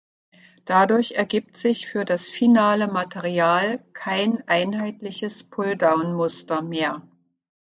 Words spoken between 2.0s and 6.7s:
das finale Material kein einheitliches Pull-Down-Muster